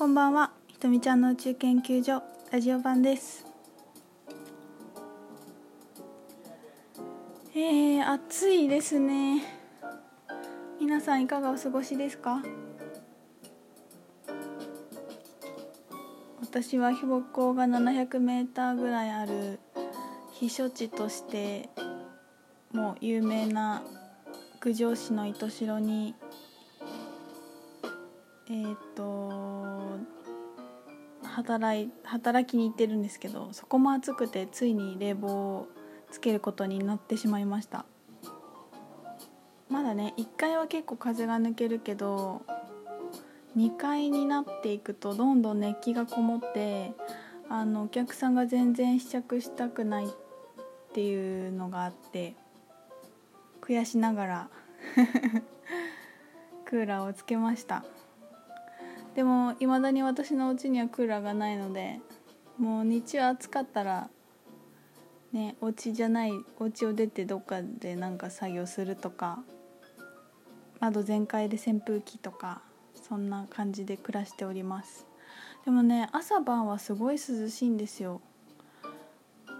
[0.00, 0.50] こんばんは。
[0.66, 3.44] ひとみちゃんの宇宙研究所ラジオ版です。
[7.54, 9.44] えー、暑いですね。
[10.80, 12.42] 皆さんいかがお過ごしですか？
[16.40, 19.60] 私は標高が700メーターぐらいある
[20.32, 21.68] 避暑地として
[22.72, 23.82] もう有名な
[24.62, 26.14] 九条市の糸代に
[28.48, 29.59] えっ、ー、と
[31.30, 35.68] 働い働きに行ってるんですけどそこも暑くてついに冷房を
[36.10, 37.84] つけることになってしまいました。
[39.68, 42.42] まだね1階は結構風が抜けるけど
[43.56, 46.92] 2階になっていくとどんどん熱気がこもって
[47.48, 50.08] あのお客さんが全然試着したくないっ
[50.92, 52.34] ていうのがあって
[53.60, 54.48] 悔しながら
[56.66, 57.84] クーラーをつけました。
[59.14, 62.00] でもいまだに私のお家にはクーラーがないので
[62.58, 64.08] もう日中暑かったら
[65.32, 69.40] ねお家じゃないお家を出てどっかでなんか作業するとか
[70.78, 72.62] 窓全開で扇風機とか
[72.94, 75.06] そんな感じで暮らしております。
[75.64, 78.20] でもね朝晩はすごい涼しいんですよ。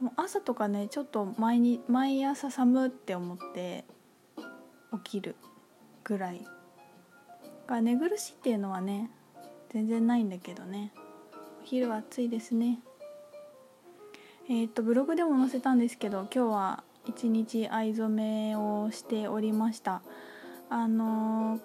[0.00, 3.84] もう朝とかねちょっと毎に毎朝寒って思って
[5.04, 5.36] 起きる
[6.04, 6.46] ぐらい。
[7.66, 9.10] が寝苦しいっていうのはね
[9.72, 10.92] 全然ないんだけどね。
[11.62, 12.80] お昼は暑いですね。
[14.48, 20.02] えっ、とブログでも載せたんですけど今日は一日藍染めをしておりました。
[20.68, 21.60] あのー、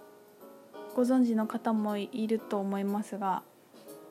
[0.95, 3.43] ご存知の方もいると思いますが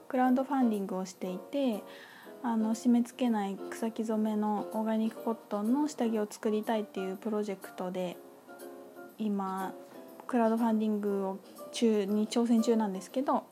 [0.08, 1.82] クラウドファンディングをしていて
[2.42, 8.16] あの締め付けない草木染めのオーガニックコットンの下着を作りたいっていうプロジェクトで
[9.18, 9.74] 今
[10.26, 11.38] クラウドファンディングを
[11.72, 13.44] 中に挑戦中なんですけど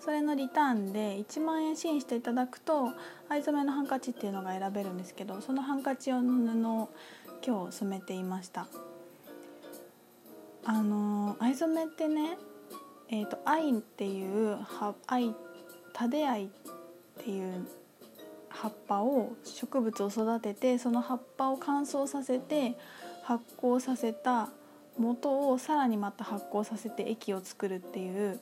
[0.00, 2.90] それのリターンで1万円支援していただくと
[3.28, 6.88] 藍染めのハンカチっていうのが選べるんですけどそのハンカチ用の布を
[7.46, 8.66] 今日染めていました。
[10.64, 12.36] あの藍染めってね
[13.12, 14.56] えーと、藍っていう
[15.08, 15.34] 藍
[15.92, 16.48] タデ藍っ
[17.18, 17.66] ていう
[18.48, 22.76] 葉っぱを植物を育ててその葉っぱを乾燥させて
[23.24, 24.50] 発酵させた
[24.96, 28.38] 元をさらにまた発酵させて液を作るっていう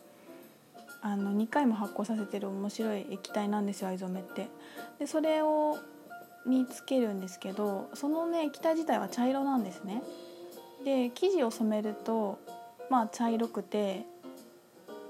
[1.01, 4.49] あの2回も発酵させてる面白い液体なんですよ藍染めって。
[4.99, 5.79] でそれを
[6.47, 10.03] につけるんですけどそのね液体自体は茶色なんですね。
[10.85, 12.39] で生地を染めると
[12.91, 14.07] まあ茶色くて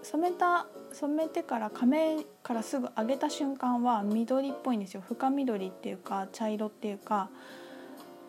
[0.03, 7.29] 染めた染めてから亀からすぐ上げた瞬間は緑っぽいんですよ深緑っていうか茶色っていうか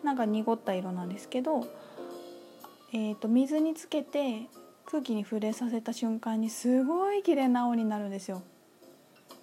[0.02, 1.66] なんか濁った色なんですけど、
[2.92, 4.46] えー、と水につけて
[4.90, 8.42] 空気に触れさせた瞬間にすごい綺麗な青になるんですよ。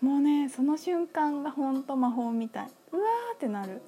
[0.02, 2.68] もうねその瞬間がほんと魔法みたい。
[2.92, 3.82] うわーってなる。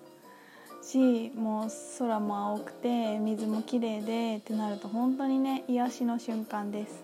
[0.81, 1.69] しもう
[2.00, 7.03] 空も青くて水も綺麗でってなると本当にね癒しの瞬間です。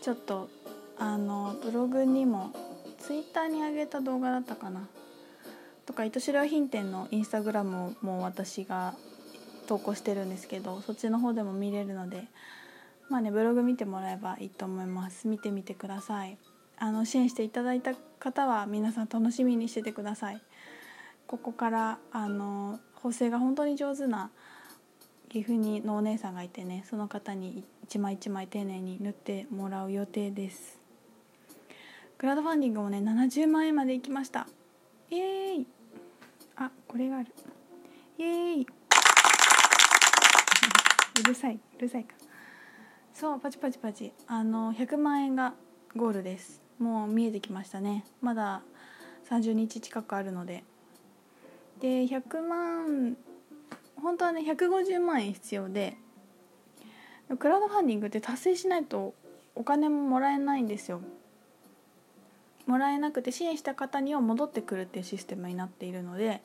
[0.00, 0.48] ちょっと
[0.96, 2.52] あのブログにも
[2.98, 4.86] ツイッターに上げた動画だったかな。
[5.84, 8.94] とか糸白品店のインスタグラムも私が
[9.66, 12.28] 投稿してるんですけどそっちの方でも見れるので
[13.14, 15.28] まあねブログ見てもらえばいいと思います。
[15.28, 16.36] 見てみてください。
[16.76, 20.42] あの支援していただいた方は皆さん楽しみにしててください。
[21.28, 24.32] ここからあの縫製が本当に上手な
[25.28, 30.80] 岐阜にのお姉さんがいてねその方に一枚一枚丁寧に縫ってもらう予定です。
[32.18, 34.48] クラウドファンディングもね70万円まで行きました。
[35.08, 35.66] イエーイ。
[36.56, 37.28] あこれがある。
[38.18, 38.66] イエーイ。
[41.20, 42.16] うるさいうるさいか。
[43.14, 44.12] そうパチパチパチ。
[44.26, 45.54] あの100万円が
[45.94, 46.60] ゴールです。
[46.80, 48.04] もう見えてきましたね。
[48.20, 48.62] まだ
[49.30, 50.64] 30日近くあるので。
[51.80, 53.16] で100万
[54.02, 55.96] 本当はね150万円必要で。
[57.38, 59.14] クラウドファンディングって達成しないと
[59.54, 61.00] お金ももらえないんですよ。
[62.66, 66.42] もらえなくて支援した方には戻ってくるっていうシステムになっているので。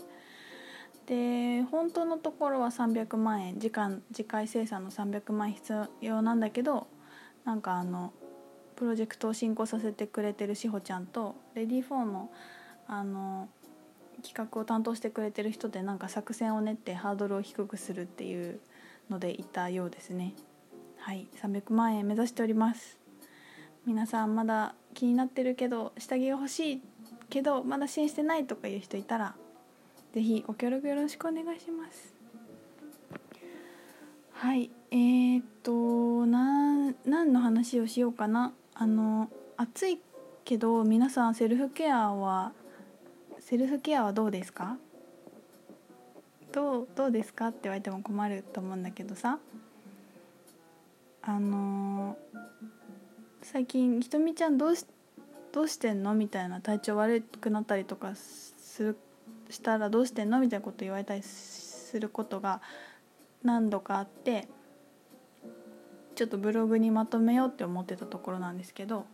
[1.09, 6.85] で本当のところは300万円時間次回生産の300万円必要なんだけど
[7.45, 8.13] なんかあの
[8.75, 12.29] プロジェクトを進行させてくれてるしほちゃんとレディー4の
[12.87, 13.49] あの
[14.21, 18.59] 企画を担当してくれてる人でなんか作戦を練ってハードルを低くするっていう
[19.09, 20.33] のでいたようですね。
[20.99, 22.99] はい300万円目指しております。
[23.85, 26.81] 皆さんまだ気になってるけど下着が欲しい
[27.29, 29.35] けどまだ支援してないとかいう人いたら
[30.13, 32.13] ぜひご協力よろしくお願いします。
[34.33, 38.53] はいえー、っとな何の話をしようかな。
[38.73, 39.99] あの暑い
[40.45, 42.53] けど皆さんセルフケアは
[43.39, 44.77] セルフケアはどうですか？
[46.51, 49.39] どうどうですかって言われても困ると思うんだけどさ。
[51.21, 52.39] あのー
[53.41, 54.85] 最近ひとみちゃんどうし
[55.53, 56.13] どうしてんの？
[56.13, 58.97] みたいな体調悪くなったりとかする
[59.49, 60.39] したらどうしてんの？
[60.39, 62.61] みたいなこと言われたりすることが
[63.43, 64.47] 何度かあって
[66.15, 69.05] ちょっとブログにまとめようって思ってたところなんですけど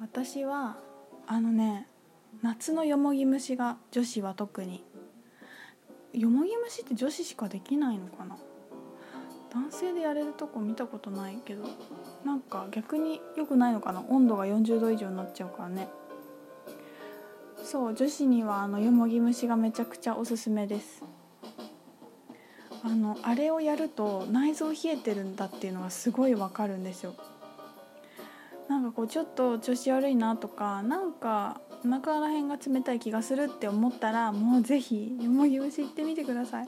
[0.00, 0.76] 私は
[1.26, 1.86] あのね
[2.42, 4.84] 夏のよもぎ虫が女子は特に
[6.12, 8.36] よもぎ虫って女子しかできないのかな？
[9.52, 11.64] 男性でやれるとこ見たことないけど
[12.24, 14.04] なんか逆に良くないのかな？
[14.08, 15.88] 温度が40度以上になっちゃうからね。
[17.66, 21.02] そう女子にはあのよもぎ虫がめちゃくちゃおすすめです。
[22.84, 27.14] あのあれをやると内臓冷えてるんだっていうのがすごいわかるんですよ。
[28.68, 36.66] なんかこうちょっと調子悪いなとかなんかお腹らへんが冷たい気がするって思ったらもうぜひよもぎ虫行ってみてください。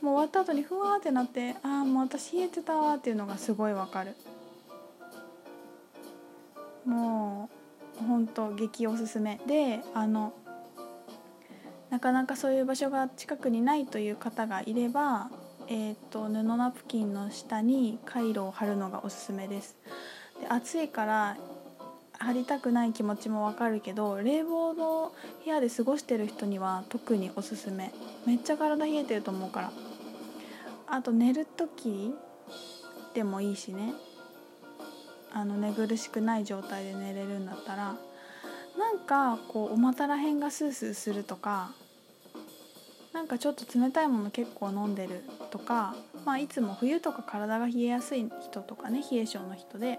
[0.00, 4.14] もう終わった後にふわーってなってああもう私冷えてたわっていうのがすごいわかる。
[6.86, 7.61] もう
[7.98, 9.40] ほんと激おすすめ。
[9.46, 10.32] であの
[11.90, 15.30] なかなかそういう場所が近くにないという方がいれば、
[15.68, 19.76] えーと、布ナプキンの下にカイロを貼るのがおすすめです。
[20.40, 21.36] で暑いから
[22.18, 25.12] 貼りたくない気持ちもわかるけど冷房の
[25.44, 27.92] 部屋で過ごしてる人には特におすすめ。
[28.26, 29.72] めっちゃ体冷えてると思うから。
[30.86, 32.14] あと寝る時
[33.12, 33.92] でもいいしね。
[35.34, 37.96] あの寝苦しくない状態で寝れるんだったら
[38.78, 41.70] なんかこうお股らへんがスースーするとか
[43.12, 45.94] なんかちょっと冷たいもの結構飲んでるとか、
[46.24, 49.98] まあ、いつも冬とか体が冷えやすい人とかね冷え性の人で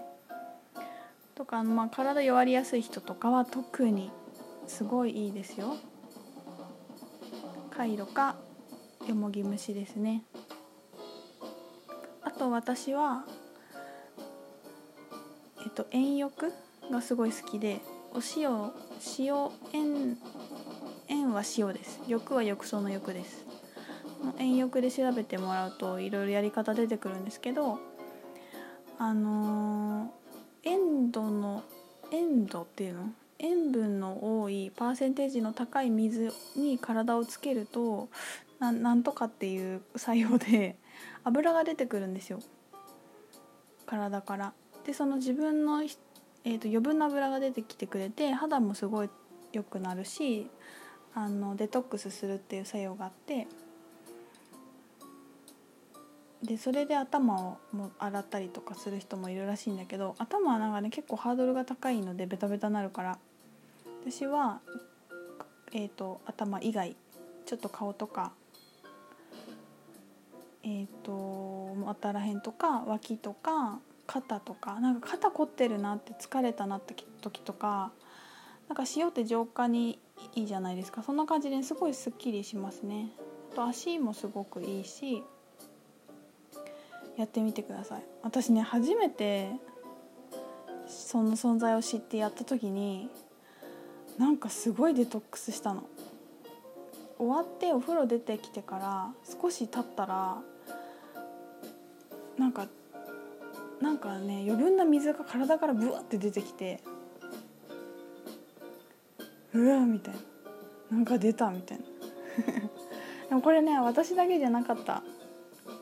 [1.34, 4.10] とか、まあ、体弱りやすい人とかは特に
[4.66, 5.76] すごいいいですよ。
[7.70, 8.36] カイロか
[9.08, 10.22] よもぎ虫ですね。
[12.22, 13.24] あと私は
[15.64, 16.52] えっと塩浴
[16.90, 17.80] がすごい好きで
[18.12, 18.70] お塩
[19.18, 20.18] 塩塩
[21.08, 22.00] 塩は塩です。
[22.06, 23.44] 浴は浴槽の浴です。
[24.38, 27.78] 塩浴で調べてもらうといろいろやり方出てくるんですけど
[28.98, 30.08] あのー、
[30.64, 31.62] 塩度の
[32.10, 33.12] 塩度っていうの？
[33.38, 38.08] 塩分の多いパーセンテージの高い水に体をつけると
[38.60, 40.76] なんとかっていう作用で
[41.24, 42.40] 油が出てくるんですよ。
[43.84, 44.52] 体から。
[44.86, 49.10] でその自分の、えーと、余分な油が出てきてくれて肌もすごい
[49.52, 50.48] 良くなるし
[51.14, 53.46] あのデトックスするっていう作用があって
[56.42, 63.18] でそれで頭をも洗ったりとかする人もいるらしいんだけど頭はなんかね結構ハードルが高いのでベタベタなるから。
[64.06, 64.60] 私は、
[65.72, 66.94] えーと、頭以外
[67.46, 68.32] ちょっと顔とか
[70.62, 77.92] えっ、ー、と股らへんとか脇とか肩とかなんか肩凝ってるなって疲れたなって時とか
[78.68, 79.98] なんか塩って浄化に
[80.34, 81.02] いいじゃないですか。
[81.02, 83.10] そんな感じですごいすっきりしますね。
[83.52, 85.22] あと足もすごくいいし
[87.16, 88.02] やってみてください。
[88.22, 89.52] 私ね初めて
[90.86, 93.08] その存在を知ってやった時に
[94.18, 95.84] なんかすごいデトックスしたの。
[97.16, 100.38] 終わってお風呂出てきてから少し経ったら
[102.38, 102.66] なんか
[103.84, 106.80] なんかね余分な水が体からブワって出てきて
[109.52, 110.20] うわみたいな。
[110.90, 111.84] なんか出たみたいな。
[113.28, 115.02] でもこれね私だけじゃなかった。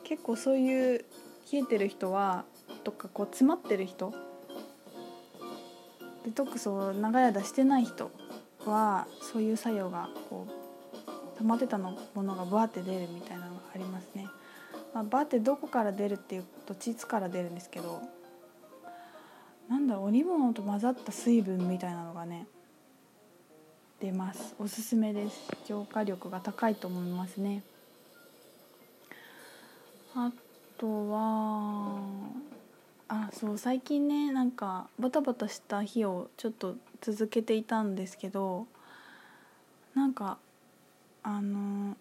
[0.02, 1.04] 結構そういう
[1.52, 2.44] 冷えてる人は
[2.82, 4.12] とかこう詰まってる人。
[6.24, 8.10] デトックスを長い間してない人
[8.66, 13.51] はそういう作用がこう溜まってたのものがバーって出るみたいな。
[15.02, 18.02] あ、バってどこから出るっていうと膣から出るんですけど
[19.68, 22.46] なんだろう織物と混ざった水分みたいなのがね
[24.00, 24.56] 出ます。
[24.58, 25.38] おすすめです。
[25.64, 27.62] 浄化力が高いと思いますね。
[30.16, 30.32] あ
[30.76, 32.00] とは
[33.08, 38.66] あそう最近ねなんかバタバタした日をちょっと続けていたんですけど
[39.94, 40.38] なんか
[41.22, 41.96] あの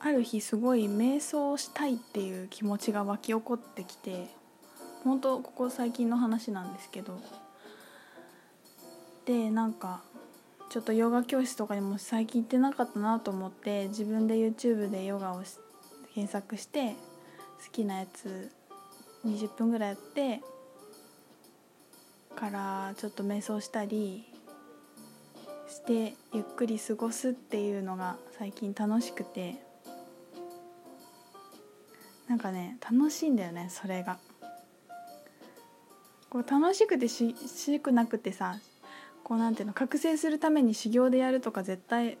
[0.00, 4.26] ある日すごい瞑想したいっていう気持ちが湧き起こってきて
[5.02, 7.20] 本当ここ最近の話なんですけど
[9.26, 10.02] でなんか
[10.70, 15.42] ちょっとヨガ教室とかにも最近行ってなかったなと思って自分で YouTube でヨガを
[16.14, 18.52] 検索して好きなやつ
[19.26, 20.40] 20分ぐらいやって
[22.36, 24.24] からちょっと瞑想したり
[25.68, 29.67] してゆっくり過ごすっていうのが最近楽しくて。
[32.28, 34.18] なんかね楽しいんだよねそれが。
[36.30, 38.58] こう楽しくてししくなくてさ
[39.24, 42.18] こうなんていうの覚醒するために修行でやるとか絶対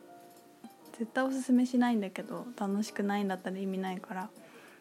[0.98, 4.30] 絶対おすすめしないんだけど楽しくないんだったら意味ないから。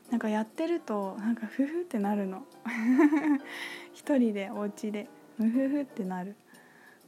[0.10, 2.44] なんかやってるとなんかフフってなるの。
[3.94, 6.36] 一人でお家でムフフってなる。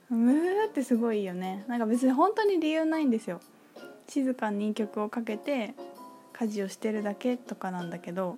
[0.10, 1.64] ムフフってすごいよね。
[1.68, 3.40] なんか別に本当に理由ないんですよ。
[4.08, 5.76] 静かに曲をかけて
[6.40, 8.38] 家事をしてるだけとかなんだけど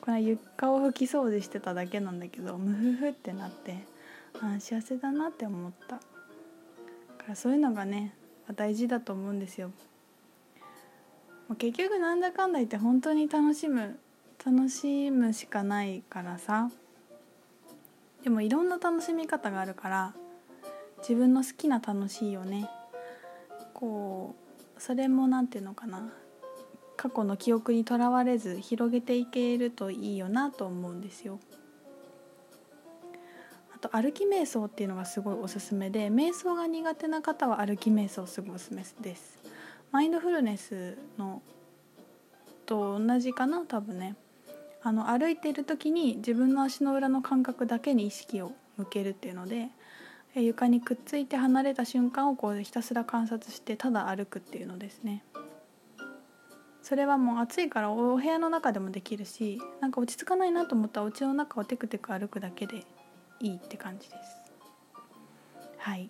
[0.00, 3.84] これ床を拭き掃除してただけなんだけどムフフってなって
[4.40, 5.96] あ幸せだなって思った。
[5.96, 6.02] か
[7.28, 8.14] らそういうのがね
[8.56, 9.70] 大事だと思うんですよ。
[11.58, 13.98] 結局なんだかんだ言って本当に楽しむ
[14.44, 16.70] 楽しむしかないからさ。
[18.22, 20.14] でもいろんな楽しみ方があるから
[21.00, 22.70] 自分の好きな楽しいをね。
[23.74, 24.34] こ
[24.78, 26.08] うそれも何て言うのかな。
[26.98, 31.38] 過去の記憶にとらわれず広げていけるといいよなと思うんですよ。
[33.74, 39.38] あと歩き瞑想っていうのがすごいおすすめで瞑想が苦手な方は歩き瞑想すごいおすすめです。
[39.92, 41.40] マインドフルネスの
[42.66, 44.16] と同じかな多分ね
[44.82, 49.68] あの歩いている時に自分の足の裏の感覚だけに意識を向けるっていうので
[50.34, 55.22] 床にくっついて離れた瞬間をこうひたすら観察してただ歩くっていうのですね。
[56.88, 62.82] それはもう暑いからお部屋の中でもできるしなんか落ち着かないなと思ったらお家の中をテクテク歩くだけで
[63.40, 64.38] いいって感じです。
[65.76, 66.08] はい。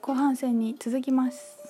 [0.00, 1.63] 後半戦に続きます。